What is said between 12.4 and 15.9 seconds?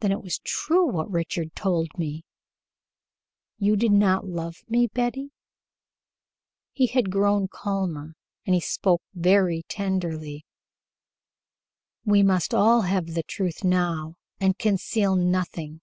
have all the truth now and conceal nothing."